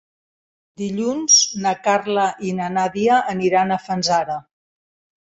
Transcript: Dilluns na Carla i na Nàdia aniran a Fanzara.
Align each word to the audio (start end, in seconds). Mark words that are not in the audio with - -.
Dilluns 0.81 1.35
na 1.67 1.75
Carla 1.89 2.25
i 2.53 2.57
na 2.63 2.73
Nàdia 2.81 3.23
aniran 3.37 3.71
a 3.71 3.81
Fanzara. 3.89 4.43